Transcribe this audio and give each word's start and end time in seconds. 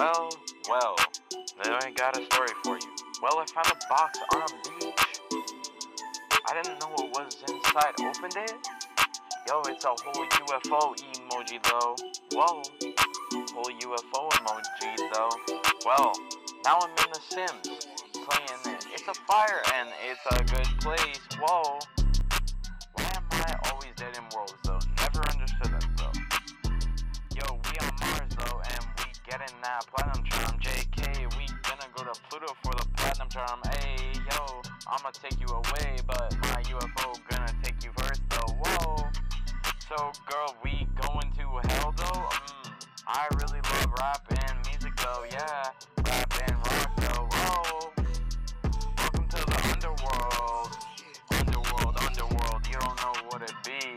Well, 0.00 0.30
well, 0.66 0.96
then 1.62 1.74
I 1.74 1.90
got 1.90 2.18
a 2.18 2.24
story 2.24 2.48
for 2.64 2.78
you. 2.78 2.88
Well, 3.22 3.38
I 3.38 3.44
found 3.52 3.66
a 3.66 3.86
box 3.86 4.18
on 4.32 4.40
a 4.40 4.80
beach. 4.80 5.20
I 6.48 6.54
didn't 6.54 6.80
know 6.80 6.88
what 6.88 7.10
was 7.10 7.36
inside. 7.46 7.92
Opened 8.00 8.32
it. 8.48 8.54
Yo, 9.46 9.60
it's 9.66 9.84
a 9.84 9.88
whole 9.88 10.24
UFO 10.24 10.96
emoji 10.96 11.62
though. 11.68 11.96
Whoa, 12.32 12.62
whole 13.52 13.64
UFO 13.64 14.30
emoji 14.30 14.96
though. 15.12 15.36
Well, 15.84 16.12
now 16.64 16.78
I'm 16.80 16.88
in 16.88 17.12
The 17.12 17.20
Sims, 17.28 17.86
playing 18.14 18.74
it. 18.74 18.86
It's 18.94 19.06
a 19.06 19.12
fire 19.28 19.60
and 19.74 19.90
it's 20.08 20.24
a 20.34 20.44
good 20.44 20.80
place. 20.80 21.20
Whoa. 21.42 21.78
We 29.30 29.38
getting 29.38 29.60
that 29.62 29.86
platinum 29.86 30.24
charm. 30.24 30.58
JK, 30.60 31.36
we 31.36 31.46
gonna 31.62 31.86
go 31.94 32.04
to 32.04 32.20
Pluto 32.28 32.54
for 32.62 32.72
the 32.74 32.86
platinum 32.96 33.28
charm. 33.28 33.60
Hey, 33.70 34.12
yo, 34.14 34.62
I'ma 34.86 35.10
take 35.10 35.38
you 35.40 35.46
away, 35.46 35.96
but 36.06 36.36
my 36.42 36.62
UFO 36.62 37.14
gonna 37.30 37.52
take 37.62 37.84
you 37.84 37.90
first 37.98 38.22
though. 38.30 38.52
Whoa. 38.64 38.96
So, 39.88 40.12
girl, 40.26 40.56
we 40.64 40.86
going 41.02 41.30
to 41.32 41.68
hell 41.68 41.94
though? 41.96 42.28
Mm, 42.28 42.72
I 43.06 43.26
really 43.36 43.60
love 43.60 43.92
rap 43.98 44.24
and 44.30 44.58
music 44.68 44.96
though, 44.96 45.24
yeah. 45.30 45.70
Rap 46.04 46.34
and 46.46 46.56
rock 46.66 46.96
though. 46.96 47.28
Whoa. 47.30 47.92
Welcome 48.98 49.28
to 49.28 49.36
the 49.36 49.70
underworld. 49.72 50.76
Underworld, 51.30 51.96
underworld. 52.00 52.66
You 52.66 52.78
don't 52.80 52.96
know 53.02 53.14
what 53.28 53.42
it 53.42 53.54
be 53.64 53.94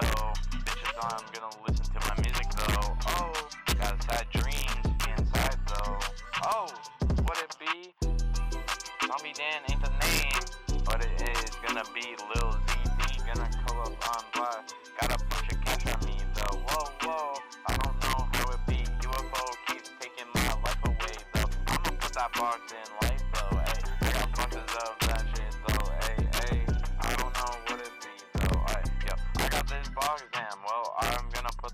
though. 0.00 0.32
Bitches, 0.64 0.98
I'm 1.02 1.24
gonna 1.32 1.54
listen 1.68 1.83
what 7.24 7.38
it 7.38 7.56
be? 7.58 7.92
Zombie 9.06 9.32
Dan 9.34 9.62
ain't 9.70 9.80
the 9.80 9.90
name, 10.04 10.82
but 10.84 11.04
it 11.04 11.22
is 11.22 11.50
gonna 11.66 11.84
be 11.94 12.16
Lil 12.34 12.52
ZD. 12.66 13.26
Gonna 13.26 13.50
call 13.66 13.80
up 13.82 14.08
on 14.08 14.24
black. 14.34 14.68
Got 15.00 15.20
a 15.20 15.24
bunch 15.24 15.52
of 15.52 15.60
cash 15.64 15.94
on 15.94 16.06
me 16.06 16.16
though. 16.34 16.56
Whoa, 16.68 16.90
whoa. 17.02 17.34
I 17.66 17.76
don't 17.78 17.96
know 18.02 18.28
how 18.32 18.50
it 18.52 18.60
be. 18.66 18.84
UFO 19.08 19.44
keeps 19.66 19.90
taking 20.00 20.28
my 20.34 20.48
life 20.64 20.84
away 20.84 21.16
though. 21.34 21.50
I'ma 21.66 21.90
put 21.98 22.12
that 22.14 22.32
box 22.34 22.72
in 22.72 23.08
life 23.08 23.13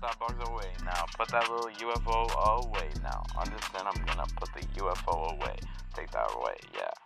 put 0.01 0.09
that 0.09 0.19
box 0.19 0.49
away 0.49 0.67
now. 0.83 1.05
Put 1.17 1.27
that 1.29 1.49
little 1.49 1.69
UFO 1.69 2.65
away 2.65 2.89
now. 3.03 3.23
Understand? 3.37 3.87
I'm 3.87 4.05
gonna 4.05 4.25
put 4.35 4.49
the 4.53 4.65
UFO 4.81 5.33
away. 5.33 5.55
Take 5.93 6.11
that 6.11 6.31
away. 6.35 6.55
Yeah. 6.73 7.00